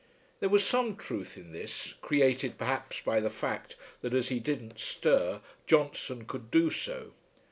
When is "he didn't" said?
4.29-4.79